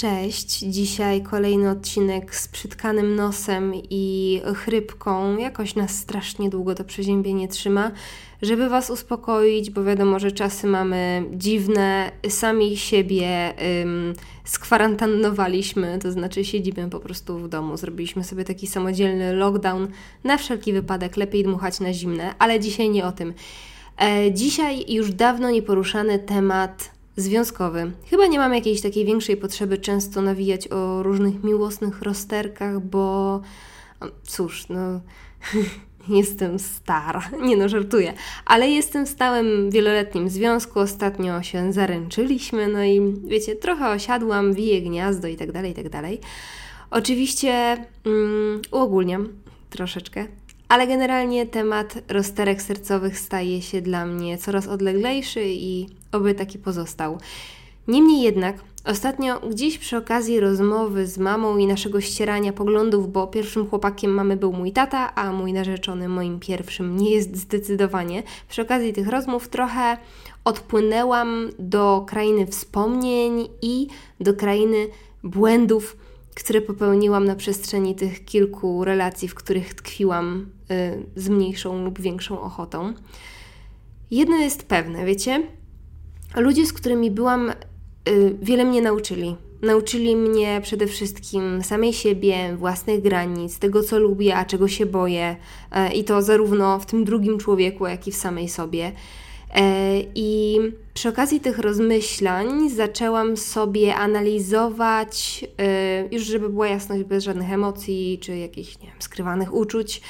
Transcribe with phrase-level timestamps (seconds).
[0.00, 5.36] Cześć, dzisiaj kolejny odcinek z przytkanym nosem i chrypką.
[5.36, 7.90] Jakoś nas strasznie długo to przeziębienie trzyma.
[8.42, 14.14] Żeby Was uspokoić, bo wiadomo, że czasy mamy dziwne, sami siebie ym,
[14.44, 17.76] skwarantannowaliśmy, to znaczy siedzimy po prostu w domu.
[17.76, 19.88] Zrobiliśmy sobie taki samodzielny lockdown
[20.24, 23.34] na wszelki wypadek, lepiej dmuchać na zimne, ale dzisiaj nie o tym.
[24.00, 27.92] E, dzisiaj już dawno nieporuszany temat związkowy.
[28.10, 33.40] Chyba nie mam jakiejś takiej większej potrzeby często nawijać o różnych miłosnych rozterkach, bo
[34.22, 35.00] cóż, no
[36.18, 38.12] jestem stara, nie no, żartuję,
[38.46, 44.82] ale jestem w stałym wieloletnim związku, ostatnio się zaręczyliśmy, no i wiecie, trochę osiadłam, wiję
[44.82, 46.20] gniazdo i tak dalej, i tak dalej.
[46.90, 47.76] Oczywiście
[48.06, 49.28] mm, uogólniam
[49.70, 50.26] troszeczkę,
[50.68, 57.18] ale generalnie temat rozterek sercowych staje się dla mnie coraz odleglejszy i oby taki pozostał.
[57.88, 63.68] Niemniej jednak, ostatnio gdzieś przy okazji rozmowy z mamą i naszego ścierania poglądów, bo pierwszym
[63.68, 68.92] chłopakiem mamy był mój tata, a mój narzeczony moim pierwszym nie jest zdecydowanie, przy okazji
[68.92, 69.96] tych rozmów trochę
[70.44, 73.86] odpłynęłam do krainy wspomnień i
[74.20, 74.86] do krainy
[75.24, 75.96] błędów,
[76.38, 82.40] które popełniłam na przestrzeni tych kilku relacji, w których tkwiłam y, z mniejszą lub większą
[82.40, 82.94] ochotą.
[84.10, 85.42] Jedno jest pewne, wiecie,
[86.36, 87.50] ludzie, z którymi byłam,
[88.08, 89.36] y, wiele mnie nauczyli.
[89.62, 95.36] Nauczyli mnie przede wszystkim samej siebie, własnych granic, tego co lubię, a czego się boję,
[95.90, 98.92] y, i to zarówno w tym drugim człowieku, jak i w samej sobie.
[99.54, 100.47] E, I
[100.94, 108.18] przy okazji tych rozmyślań zaczęłam sobie analizować, e, już żeby była jasność, bez żadnych emocji
[108.22, 110.00] czy jakichś nie wiem, skrywanych uczuć,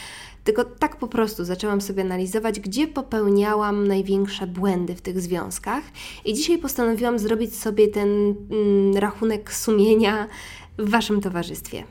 [0.45, 5.85] tylko tak po prostu zaczęłam sobie analizować, gdzie popełniałam największe błędy w tych związkach.
[6.25, 8.09] I dzisiaj postanowiłam zrobić sobie ten
[8.51, 10.27] mm, rachunek sumienia
[10.79, 11.85] w Waszym towarzystwie.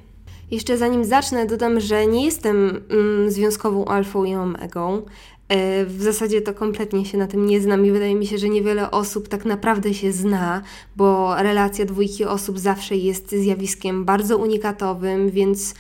[0.52, 5.02] Jeszcze zanim zacznę, dodam, że nie jestem mm, związkową alfą i omegą.
[5.50, 8.50] E, w zasadzie to kompletnie się na tym nie znam i wydaje mi się, że
[8.50, 10.62] niewiele osób tak naprawdę się zna,
[10.96, 15.76] bo relacja dwójki osób zawsze jest zjawiskiem bardzo unikatowym, więc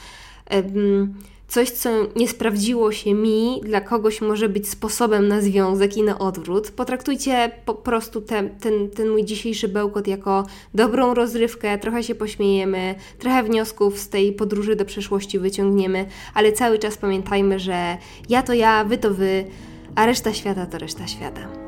[1.47, 6.19] coś, co nie sprawdziło się mi, dla kogoś może być sposobem na związek i na
[6.19, 6.71] odwrót.
[6.71, 12.95] Potraktujcie po prostu te, ten, ten mój dzisiejszy bełkot jako dobrą rozrywkę, trochę się pośmiejemy,
[13.19, 17.97] trochę wniosków z tej podróży do przeszłości wyciągniemy, ale cały czas pamiętajmy, że
[18.29, 19.45] ja to ja, wy to wy,
[19.95, 21.66] a reszta świata to reszta świata.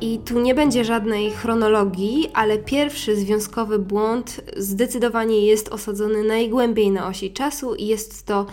[0.00, 7.06] I tu nie będzie żadnej chronologii, ale pierwszy związkowy błąd zdecydowanie jest osadzony najgłębiej na
[7.06, 8.46] osi czasu i jest to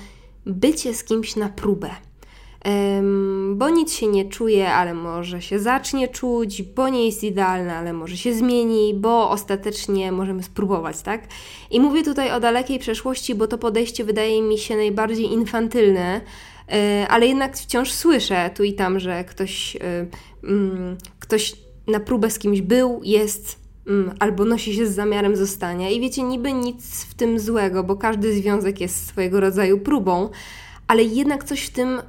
[0.46, 1.90] bycie z kimś na próbę.
[2.66, 7.75] Um, bo nic się nie czuje, ale może się zacznie czuć, bo nie jest idealne,
[7.75, 11.28] ale może się zmieni, bo ostatecznie możemy spróbować, tak?
[11.72, 16.22] I mówię tutaj o dalekiej przeszłości, bo to podejście wydaje mi się najbardziej infantylne,
[16.72, 19.79] E, ale jednak wciąż słyszę tu i tam, że ktoś, e,
[20.44, 20.97] mm,
[21.28, 21.56] ktoś
[21.88, 25.90] na próbę z kimś był, jest mm, albo nosi się z zamiarem zostania.
[25.90, 30.30] I wiecie, niby nic w tym złego, bo każdy związek jest swojego rodzaju próbą,
[30.88, 32.02] ale jednak coś w tym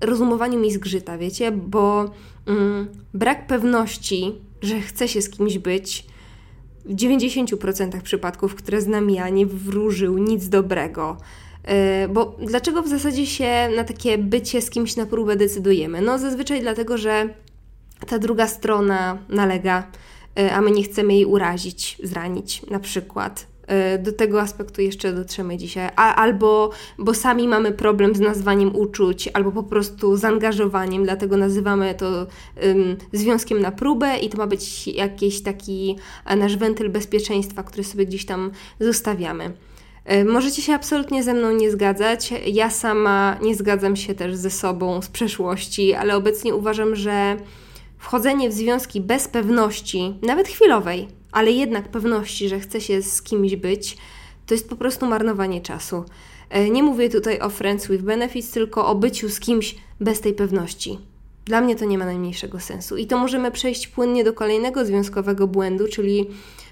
[0.00, 2.10] rozumowaniu mi zgrzyta, wiecie, bo
[2.46, 6.06] mm, brak pewności, że chce się z kimś być,
[6.84, 11.16] w 90% przypadków, które znam ja, nie wróżył nic dobrego.
[11.64, 16.02] E, bo dlaczego w zasadzie się na takie bycie z kimś na próbę decydujemy?
[16.02, 17.34] No zazwyczaj dlatego, że
[18.06, 19.86] ta druga strona nalega,
[20.38, 23.46] e, a my nie chcemy jej urazić, zranić na przykład.
[23.66, 25.88] E, do tego aspektu jeszcze dotrzemy dzisiaj.
[25.96, 32.26] Albo bo sami mamy problem z nazwaniem uczuć, albo po prostu zaangażowaniem, dlatego nazywamy to
[33.12, 35.96] związkiem na próbę i to ma być jakiś taki
[36.36, 39.52] nasz wentyl bezpieczeństwa, który sobie gdzieś tam zostawiamy.
[40.04, 42.32] E, możecie się absolutnie ze mną nie zgadzać.
[42.46, 47.36] Ja sama nie zgadzam się też ze sobą z przeszłości, ale obecnie uważam, że
[48.02, 53.56] wchodzenie w związki bez pewności, nawet chwilowej, ale jednak pewności, że chce się z kimś
[53.56, 53.96] być,
[54.46, 56.04] to jest po prostu marnowanie czasu.
[56.50, 60.34] E, nie mówię tutaj o friends with benefits, tylko o byciu z kimś bez tej
[60.34, 60.98] pewności.
[61.44, 62.96] Dla mnie to nie ma najmniejszego sensu.
[62.96, 66.26] I to możemy przejść płynnie do kolejnego związkowego błędu, czyli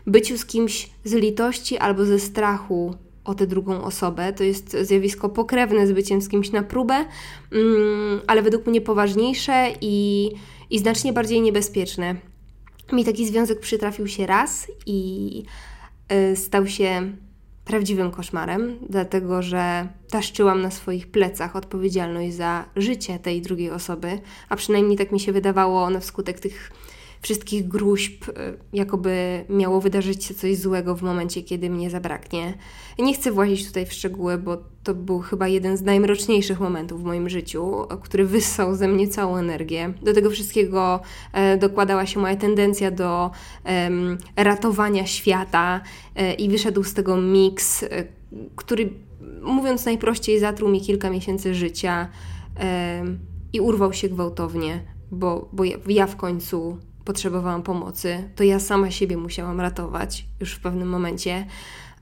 [0.06, 2.94] byciu z kimś z litości albo ze strachu
[3.24, 4.32] o tę drugą osobę.
[4.32, 7.04] To jest zjawisko pokrewne z byciem z kimś na próbę,
[7.52, 10.30] mm, ale według mnie poważniejsze i,
[10.70, 12.16] i znacznie bardziej niebezpieczne.
[12.92, 15.42] Mi taki związek przytrafił się raz i
[16.32, 17.12] y, stał się
[17.64, 24.56] prawdziwym koszmarem, dlatego że taszczyłam na swoich plecach odpowiedzialność za życie tej drugiej osoby, a
[24.56, 26.72] przynajmniej tak mi się wydawało na wskutek tych
[27.20, 28.32] wszystkich gruźb, y,
[28.72, 32.54] jakoby miało wydarzyć się coś złego w momencie, kiedy mnie zabraknie.
[32.98, 37.04] Nie chcę włazić tutaj w szczegóły, bo to był chyba jeden z najmroczniejszych momentów w
[37.04, 39.94] moim życiu, który wyssał ze mnie całą energię.
[40.02, 41.00] Do tego wszystkiego
[41.32, 43.30] e, dokładała się moja tendencja do
[44.36, 45.80] ratowania świata
[46.16, 47.88] e, i wyszedł z tego miks, e,
[48.56, 48.90] który
[49.42, 52.08] mówiąc najprościej zatruł mi kilka miesięcy życia
[53.52, 54.80] i urwał się gwałtownie,
[55.10, 60.60] bo, bo ja w końcu potrzebowałam pomocy, to ja sama siebie musiałam ratować już w
[60.60, 61.46] pewnym momencie.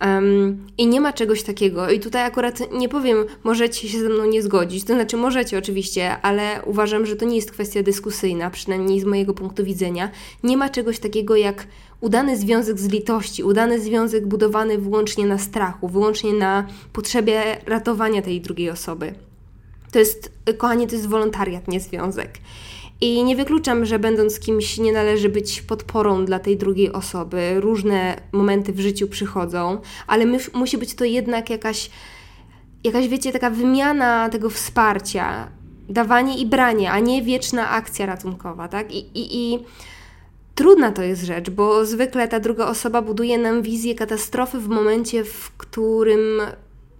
[0.04, 4.24] Um, I nie ma czegoś takiego, i tutaj akurat nie powiem, możecie się ze mną
[4.24, 9.00] nie zgodzić, to znaczy możecie oczywiście, ale uważam, że to nie jest kwestia dyskusyjna, przynajmniej
[9.00, 10.10] z mojego punktu widzenia.
[10.42, 11.66] Nie ma czegoś takiego jak
[12.00, 18.40] udany związek z litości, udany związek budowany wyłącznie na strachu, wyłącznie na potrzebie ratowania tej
[18.40, 19.14] drugiej osoby.
[19.92, 22.38] To jest, kochanie, to jest wolontariat, nie związek.
[23.00, 27.60] I nie wykluczam, że będąc kimś nie należy być podporą dla tej drugiej osoby.
[27.60, 31.90] Różne momenty w życiu przychodzą, ale musi być to jednak jakaś,
[32.84, 35.48] jakaś, wiecie, taka wymiana tego wsparcia,
[35.88, 38.94] dawanie i branie, a nie wieczna akcja ratunkowa, tak?
[38.94, 39.58] I, i, i
[40.54, 45.24] trudna to jest rzecz, bo zwykle ta druga osoba buduje nam wizję katastrofy w momencie,
[45.24, 46.40] w którym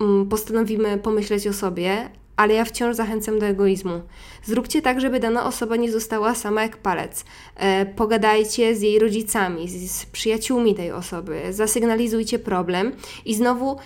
[0.00, 4.00] mm, postanowimy pomyśleć o sobie, ale ja wciąż zachęcam do egoizmu.
[4.44, 7.24] Zróbcie tak, żeby dana osoba nie została sama jak palec.
[7.56, 12.92] E, pogadajcie z jej rodzicami, z, z przyjaciółmi tej osoby, zasygnalizujcie problem
[13.24, 13.76] i znowu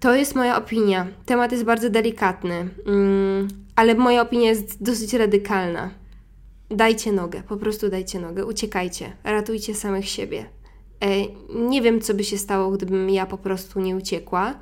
[0.00, 1.06] to jest moja opinia.
[1.24, 5.90] Temat jest bardzo delikatny, mm, ale moja opinia jest dosyć radykalna.
[6.70, 10.44] Dajcie nogę, po prostu dajcie nogę, uciekajcie, ratujcie samych siebie.
[11.00, 11.06] E,
[11.68, 14.54] nie wiem, co by się stało, gdybym ja po prostu nie uciekła.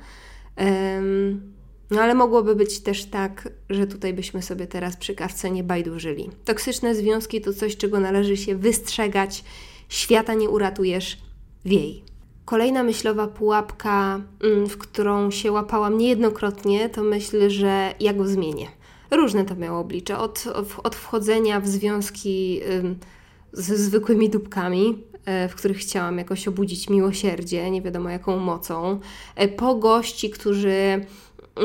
[1.91, 6.29] No ale mogłoby być też tak, że tutaj byśmy sobie teraz przy kawce nie bajdurzyli.
[6.45, 9.43] Toksyczne związki to coś, czego należy się wystrzegać.
[9.89, 11.17] Świata nie uratujesz,
[11.65, 12.03] wiej.
[12.45, 18.67] Kolejna myślowa pułapka, mm, w którą się łapałam niejednokrotnie, to myśl, że ja go zmienię.
[19.11, 20.17] Różne to miało oblicze.
[20.17, 20.43] Od,
[20.83, 22.61] od wchodzenia w związki
[23.55, 28.99] ze zwykłymi dupkami, e, w których chciałam jakoś obudzić miłosierdzie, nie wiadomo jaką mocą,
[29.35, 31.05] e, po gości, którzy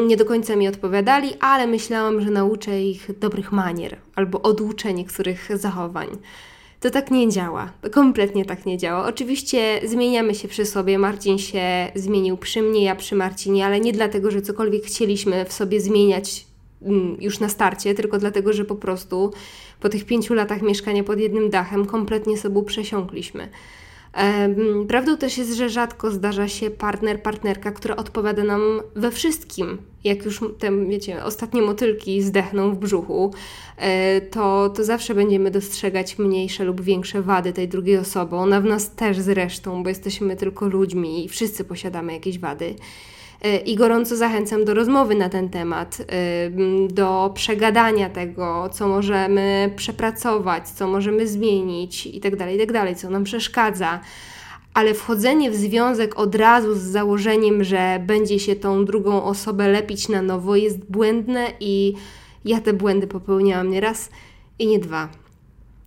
[0.07, 5.49] nie do końca mi odpowiadali, ale myślałam, że nauczę ich dobrych manier albo oduczę niektórych
[5.55, 6.09] zachowań.
[6.81, 7.73] To tak nie działa.
[7.81, 9.07] To kompletnie tak nie działa.
[9.07, 10.99] Oczywiście zmieniamy się przy sobie.
[10.99, 15.53] Marcin się zmienił przy mnie, ja przy Marcinie, ale nie dlatego, że cokolwiek chcieliśmy w
[15.53, 16.47] sobie zmieniać
[16.83, 19.33] mm, już na starcie, tylko dlatego, że po prostu
[19.81, 23.49] po tych pięciu latach mieszkania pod jednym dachem kompletnie sobą przesiąkliśmy.
[24.89, 29.79] Prawdą też jest, że rzadko zdarza się partner, partnerka, która odpowiada nam we wszystkim.
[30.05, 33.35] Jak już te, wiecie, ostatnie motylki zdechną w brzuchu,
[33.77, 38.37] e, to, to zawsze będziemy dostrzegać mniejsze lub większe wady tej drugiej osoby.
[38.37, 42.75] Ona w nas też zresztą, bo jesteśmy tylko ludźmi i wszyscy posiadamy jakieś wady.
[43.43, 46.51] E, I gorąco zachęcam do rozmowy na ten temat, e,
[46.89, 53.25] do przegadania tego, co możemy przepracować, co możemy zmienić itd., tak itd., tak co nam
[53.25, 54.01] przeszkadza.
[54.75, 60.09] Ale wchodzenie w związek od razu z założeniem, że będzie się tą drugą osobę lepić
[60.09, 61.95] na nowo, jest błędne i
[62.45, 64.11] ja te błędy popełniałam nie raz
[64.59, 65.20] i nie dwa.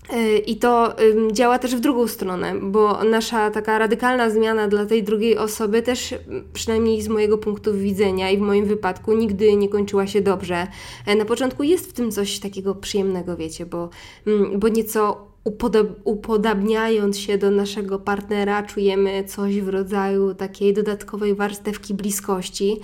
[0.10, 0.96] E, I to
[1.32, 6.16] działa też w drugą stronę, bo nasza taka radykalna zmiana dla tej drugiej osoby też,
[6.54, 10.68] przynajmniej z mojego punktu widzenia i w moim wypadku, nigdy nie kończyła się dobrze.
[11.06, 13.90] E, na początku jest w tym coś takiego przyjemnego, wiecie, bo,
[14.58, 21.94] bo nieco upodob upodabniając się do naszego partnera, czujemy coś w rodzaju takiej dodatkowej warstewki
[21.94, 22.80] bliskości.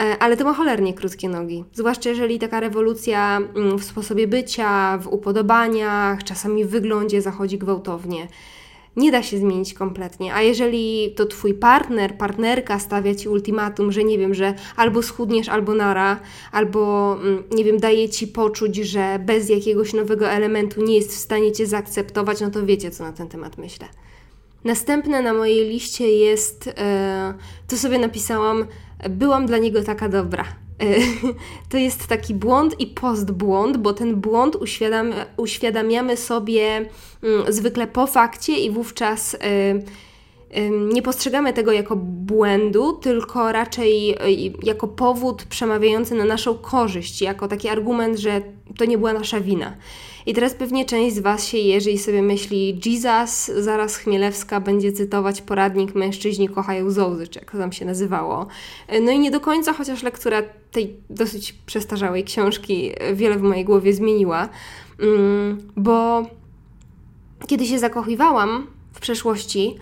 [0.00, 1.64] E, ale to ma cholernie krótkie nogi.
[1.72, 8.28] Zwłaszcza jeżeli taka rewolucja mm, w sposobie bycia, w upodobaniach, czasami w wyglądzie zachodzi gwałtownie.
[8.96, 10.34] Nie da się zmienić kompletnie.
[10.34, 15.48] A jeżeli to twój partner, partnerka stawia ci ultimatum, że nie wiem, że albo schudniesz,
[15.48, 16.20] albo nara,
[16.52, 21.18] albo mm, nie wiem, daje ci poczuć, że bez jakiegoś nowego elementu nie jest w
[21.18, 23.88] stanie cię zaakceptować, no to wiecie, co na ten temat myślę.
[24.64, 27.34] Następne na mojej liście jest, e,
[27.68, 28.66] to sobie napisałam,
[29.10, 30.44] byłam dla niego taka dobra.
[30.80, 30.84] E,
[31.70, 36.88] to jest taki błąd i postbłąd, bo ten błąd uświadam, uświadamiamy sobie
[37.22, 39.38] mm, zwykle po fakcie i wówczas e,
[40.92, 44.16] nie postrzegamy tego jako błędu, tylko raczej
[44.62, 48.42] jako powód przemawiający na naszą korzyść, jako taki argument, że
[48.78, 49.76] to nie była nasza wina.
[50.26, 54.92] I teraz pewnie część z Was się jeży i sobie myśli, Jesus, zaraz Chmielewska będzie
[54.92, 58.46] cytować poradnik Mężczyźni kochają zołzy, czy jak to tam się nazywało.
[59.02, 63.92] No i nie do końca, chociaż lektura tej dosyć przestarzałej książki wiele w mojej głowie
[63.92, 64.48] zmieniła,
[65.00, 66.22] mm, bo
[67.46, 69.76] kiedy się zakochiwałam w przeszłości,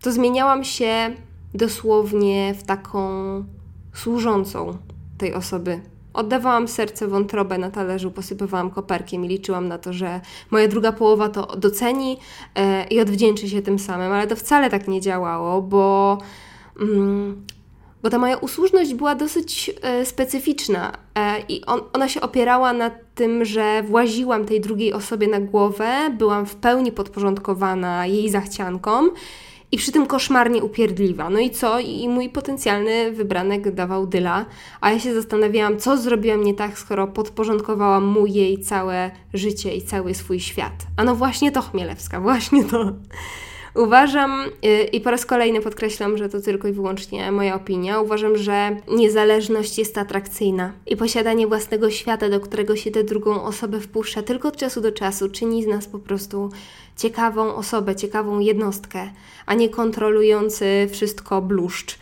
[0.00, 1.16] to zmieniałam się
[1.54, 3.08] dosłownie w taką
[3.94, 4.78] służącą
[5.18, 5.80] tej osoby.
[6.14, 10.20] Oddawałam serce, wątrobę na talerzu, posypywałam koperkiem i liczyłam na to, że
[10.50, 12.16] moja druga połowa to doceni
[12.54, 16.18] e, i odwdzięczy się tym samym, ale to wcale tak nie działało, bo,
[16.80, 17.46] mm,
[18.02, 22.90] bo ta moja usłużność była dosyć e, specyficzna e, i on, ona się opierała na
[23.14, 29.10] tym, że właziłam tej drugiej osobie na głowę, byłam w pełni podporządkowana jej zachciankom
[29.72, 31.30] i przy tym koszmarnie upierdliwa.
[31.30, 31.80] No i co?
[31.80, 34.46] I mój potencjalny wybranek dawał dyla,
[34.80, 39.82] a ja się zastanawiałam, co zrobiłam nie tak, skoro podporządkowałam mu jej całe życie i
[39.82, 40.72] cały swój świat.
[40.96, 42.92] A no właśnie to Chmielewska, właśnie to.
[43.74, 48.36] Uważam, y, i po raz kolejny podkreślam, że to tylko i wyłącznie moja opinia, uważam,
[48.36, 54.22] że niezależność jest atrakcyjna i posiadanie własnego świata, do którego się tę drugą osobę wpuszcza
[54.22, 56.50] tylko od czasu do czasu, czyni z nas po prostu
[56.96, 59.10] ciekawą osobę, ciekawą jednostkę,
[59.46, 61.98] a nie kontrolujący wszystko bluszcz.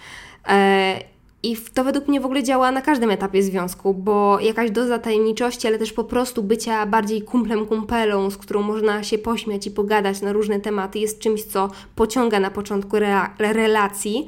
[1.42, 5.66] I to według mnie w ogóle działa na każdym etapie związku, bo jakaś doza tajemniczości,
[5.66, 10.20] ale też po prostu bycia bardziej kumplem, kumpelą, z którą można się pośmiać i pogadać
[10.20, 12.96] na różne tematy, jest czymś, co pociąga na początku
[13.38, 14.26] relacji,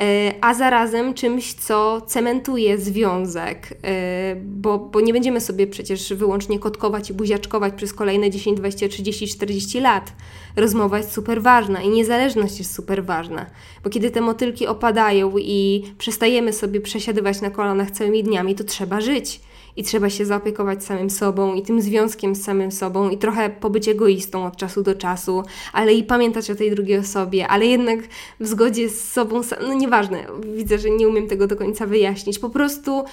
[0.00, 6.58] e, a zarazem czymś, co cementuje związek, e, bo, bo nie będziemy sobie przecież wyłącznie
[6.58, 10.12] kotkować i buziaczkować przez kolejne 10, 20, 30, 40 lat.
[10.56, 13.46] Rozmowa jest super ważna i niezależność jest super ważna,
[13.84, 19.00] bo kiedy te motylki opadają i przestajemy sobie przesiadywać na kolanach całymi dniami, to trzeba
[19.00, 19.40] żyć.
[19.76, 23.88] I trzeba się zaopiekować samym sobą i tym związkiem z samym sobą i trochę pobyć
[23.88, 25.42] egoistą od czasu do czasu,
[25.72, 28.00] ale i pamiętać o tej drugiej osobie, ale jednak
[28.40, 32.38] w zgodzie z sobą, no nieważne, widzę, że nie umiem tego do końca wyjaśnić.
[32.38, 33.04] Po prostu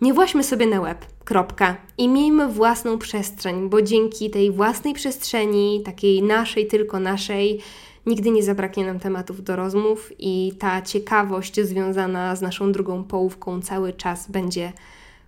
[0.00, 1.76] nie właśmy sobie na łeb, kropka.
[1.98, 7.60] I miejmy własną przestrzeń, bo dzięki tej własnej przestrzeni, takiej naszej, tylko naszej,
[8.06, 13.62] nigdy nie zabraknie nam tematów do rozmów i ta ciekawość związana z naszą drugą połówką
[13.62, 14.72] cały czas będzie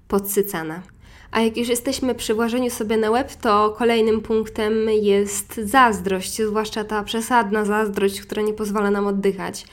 [0.08, 0.82] podsycana.
[1.30, 2.34] A jak już jesteśmy przy
[2.70, 8.90] sobie na łeb, to kolejnym punktem jest zazdrość, zwłaszcza ta przesadna zazdrość, która nie pozwala
[8.90, 9.66] nam oddychać.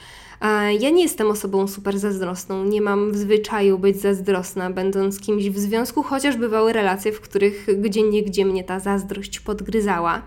[0.80, 5.60] Ja nie jestem osobą super zazdrosną, nie mam w zwyczaju być zazdrosna, będąc kimś w
[5.60, 10.22] związku, chociaż bywały relacje, w których gdzie niegdzie mnie ta zazdrość podgryzała.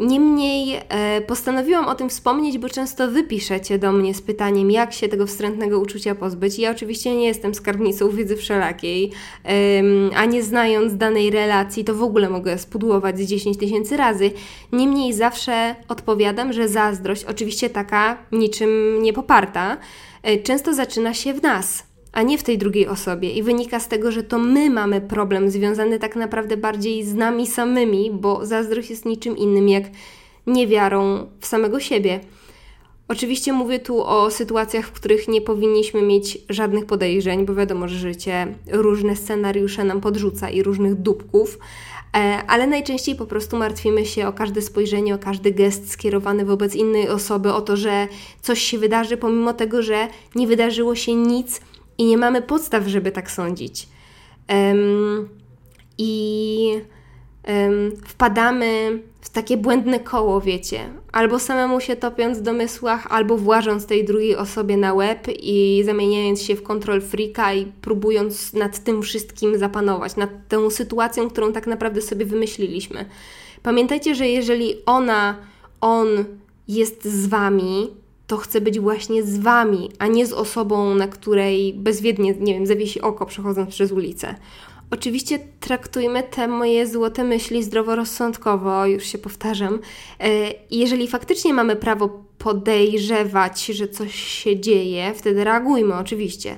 [0.00, 4.92] Niemniej e, postanowiłam o tym wspomnieć, bo często wy piszecie do mnie z pytaniem, jak
[4.92, 6.58] się tego wstrętnego uczucia pozbyć.
[6.58, 9.12] Ja oczywiście nie jestem skarbnicą wiedzy wszelakiej,
[10.16, 14.30] a nie znając danej relacji, to w ogóle mogę spudłować z 10 tysięcy razy.
[14.72, 19.76] Niemniej zawsze odpowiadam, że zazdrość, oczywiście taka niczym niepoparta,
[20.22, 23.30] e, często zaczyna się w nas a nie w tej drugiej osobie.
[23.30, 27.46] I wynika z tego, że to my mamy problem związany tak naprawdę bardziej z nami
[27.46, 29.84] samymi, bo zazdrość jest niczym innym jak
[30.46, 32.20] niewiarą w samego siebie.
[33.10, 37.98] Oczywiście mówię tu o sytuacjach, w których nie powinniśmy mieć żadnych podejrzeń, bo wiadomo, że
[37.98, 41.58] życie różne scenariusze nam podrzuca i różnych dupków,
[42.16, 46.74] e, ale najczęściej po prostu martwimy się o każde spojrzenie, o każdy gest skierowany wobec
[46.74, 48.08] innej osoby, o to, że
[48.40, 51.60] coś się wydarzy, pomimo tego, że nie wydarzyło się nic,
[52.00, 53.88] i nie mamy podstaw, żeby tak sądzić.
[54.48, 55.28] Um,
[55.98, 56.80] I
[57.48, 60.80] um, wpadamy w takie błędne koło, wiecie,
[61.12, 66.42] albo samemu się topiąc w domysłach, albo włażąc tej drugiej osobie na łeb i zamieniając
[66.42, 71.66] się w kontrol freaka i próbując nad tym wszystkim zapanować, nad tą sytuacją, którą tak
[71.66, 73.04] naprawdę sobie wymyśliliśmy.
[73.62, 75.36] Pamiętajcie, że jeżeli ona,
[75.80, 76.08] on
[76.68, 77.99] jest z wami,
[78.30, 82.66] to chcę być właśnie z Wami, a nie z osobą, na której bezwiednie, nie wiem,
[82.66, 84.34] zawiesi oko przechodząc przez ulicę.
[84.90, 89.78] Oczywiście traktujmy te moje złote myśli zdroworozsądkowo, już się powtarzam.
[90.20, 90.28] E,
[90.70, 96.56] jeżeli faktycznie mamy prawo podejrzewać, że coś się dzieje, wtedy reagujmy oczywiście.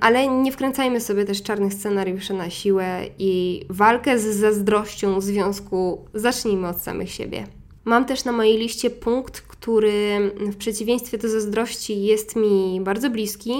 [0.00, 6.04] Ale nie wkręcajmy sobie też czarnych scenariuszy na siłę i walkę z zazdrością w związku
[6.14, 7.46] zacznijmy od samych siebie.
[7.86, 13.52] Mam też na mojej liście punkt, który w przeciwieństwie do zazdrości jest mi bardzo bliski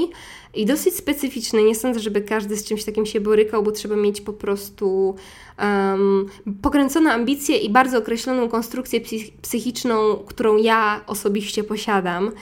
[0.57, 1.63] i dosyć specyficzny.
[1.63, 5.15] Nie sądzę, żeby każdy z czymś takim się borykał, bo trzeba mieć po prostu
[5.59, 6.27] um,
[6.63, 9.01] pokręcone ambicje i bardzo określoną konstrukcję
[9.43, 12.33] psychiczną, którą ja osobiście posiadam.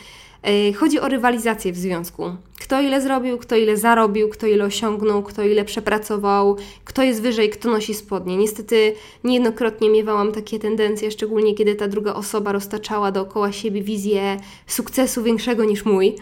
[0.45, 2.23] E, chodzi o rywalizację w związku.
[2.61, 7.51] Kto ile zrobił, kto ile zarobił, kto ile osiągnął, kto ile przepracował, kto jest wyżej,
[7.51, 8.37] kto nosi spodnie.
[8.37, 8.95] Niestety
[9.25, 15.65] niejednokrotnie miewałam takie tendencje, szczególnie kiedy ta druga osoba roztaczała dookoła siebie wizję sukcesu większego
[15.65, 16.17] niż mój.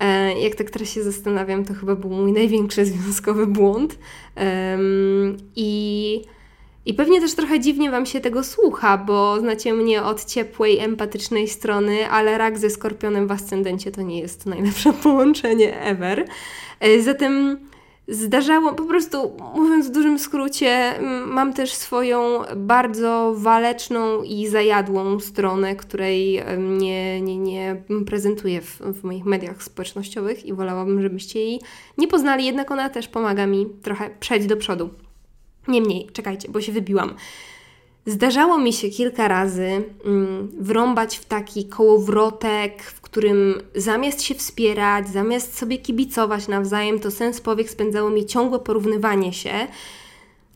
[0.00, 3.98] E, jak tak teraz się zastanawiam, to chyba był mój największy związkowy błąd.
[5.56, 6.22] I
[6.86, 11.48] I pewnie też trochę dziwnie Wam się tego słucha, bo znacie mnie od ciepłej, empatycznej
[11.48, 16.24] strony, ale rak ze skorpionem w ascendencie to nie jest najlepsze połączenie ever.
[16.80, 17.58] E, zatem
[18.08, 20.94] zdarzało, po prostu mówiąc w dużym skrócie,
[21.26, 29.04] mam też swoją bardzo waleczną i zajadłą stronę, której nie, nie, nie prezentuję w, w
[29.04, 31.60] moich mediach społecznościowych i wolałabym, żebyście jej
[31.98, 34.90] nie poznali, jednak ona też pomaga mi trochę przejść do przodu.
[35.68, 37.14] Niemniej, czekajcie, bo się wybiłam.
[38.08, 45.08] Zdarzało mi się kilka razy mm, wrąbać w taki kołowrotek, w którym zamiast się wspierać,
[45.08, 49.50] zamiast sobie kibicować nawzajem, to sens powiek spędzało mi ciągłe porównywanie się.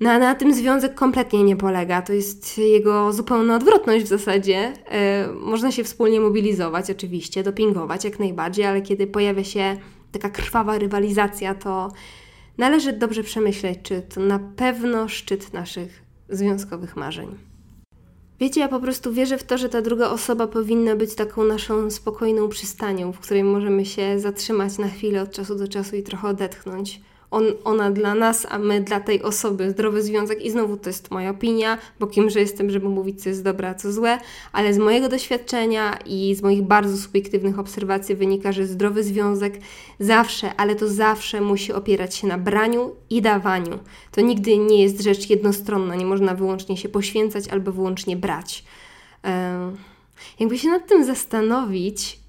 [0.01, 2.03] Na, na tym związek kompletnie nie polega.
[2.03, 4.73] To jest jego zupełna odwrotność w zasadzie.
[4.87, 9.77] E, można się wspólnie mobilizować, oczywiście, dopingować jak najbardziej, ale kiedy pojawia się
[10.13, 11.93] taka krwawa rywalizacja, to
[12.59, 16.02] należy dobrze przemyśleć, czy to na pewno szczyt naszych
[16.33, 17.29] związkowych marzeń.
[18.41, 21.91] Wiecie, ja po prostu wierzę w to, że ta druga osoba powinna być taką naszą
[21.91, 26.29] spokojną przystanią, w której możemy się zatrzymać na chwilę od czasu do czasu i trochę
[26.29, 27.01] odetchnąć
[27.33, 29.71] on, ona dla nas, a my dla tej osoby.
[29.71, 33.45] Zdrowy związek i znowu to jest moja opinia, bo kimże jestem, żeby mówić, co jest
[33.45, 34.19] dobre, a co złe,
[34.53, 39.59] ale z mojego doświadczenia i z moich bardzo subiektywnych obserwacji wynika, że zdrowy związek
[40.01, 43.79] zawsze, ale to zawsze musi opierać się na braniu i dawaniu.
[44.13, 48.65] To nigdy nie jest rzecz jednostronna, nie można wyłącznie się poświęcać albo wyłącznie brać.
[50.41, 52.22] Jakby się nad tym zastanowić,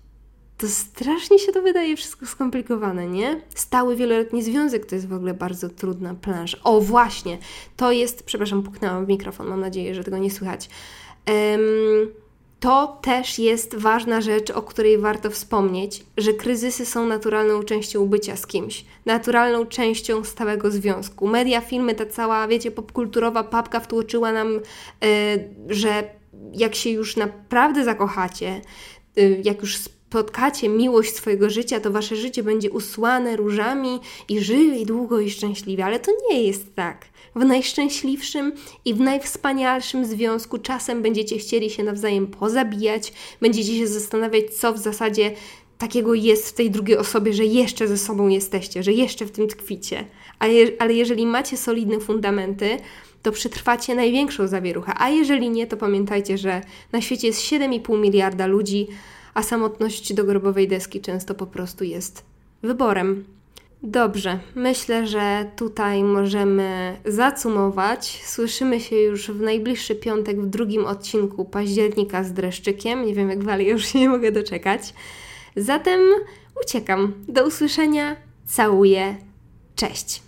[0.63, 3.41] to strasznie się to wydaje wszystko skomplikowane, nie?
[3.55, 6.58] Stały wieloletni związek to jest w ogóle bardzo trudna plansza.
[6.63, 7.38] O, właśnie,
[7.77, 10.70] to jest, przepraszam, puknęłam w mikrofon, mam nadzieję, że tego nie słychać.
[11.27, 11.62] Um,
[12.60, 18.36] to też jest ważna rzecz, o której warto wspomnieć, że kryzysy są naturalną częścią bycia
[18.36, 21.27] z kimś, naturalną częścią stałego związku.
[21.27, 24.60] Media, filmy, ta cała, wiecie, popkulturowa papka wtłoczyła nam, yy,
[25.70, 26.03] że
[26.53, 28.62] jak się już naprawdę zakochacie,
[29.15, 29.77] yy, jak już
[30.13, 33.99] spotkacie miłość swojego życia, to wasze życie będzie usłane różami
[34.30, 37.06] i żyli długo i szczęśliwie, ale to nie jest tak.
[37.36, 38.52] W najszczęśliwszym
[38.86, 44.78] i w najwspanialszym związku czasem będziecie chcieli się nawzajem pozabijać, będziecie się zastanawiać, co w
[44.78, 45.32] zasadzie
[45.78, 49.47] takiego jest w tej drugiej osobie, że jeszcze ze sobą jesteście, że jeszcze w tym
[49.47, 50.06] tkwicie.
[50.39, 52.78] Ale, ale jeżeli macie solidne fundamenty,
[53.21, 54.93] to przetrwacie największą zawieruchę.
[54.97, 58.88] A jeżeli nie, to pamiętajcie, że na świecie jest 7,5 miliarda ludzi,
[59.34, 62.26] a samotność do grobowej deski często po prostu jest
[62.63, 63.26] wyborem.
[63.84, 68.22] Dobrze, myślę, że tutaj możemy zacumować.
[68.26, 73.06] Słyszymy się już w najbliższy piątek w drugim odcinku października z dreszczykiem.
[73.06, 74.93] Nie wiem jak wali, już się nie mogę doczekać.
[75.56, 76.00] Zatem
[76.63, 77.13] uciekam.
[77.28, 78.15] Do usłyszenia.
[78.46, 79.15] Całuję.
[79.76, 80.22] Cześć.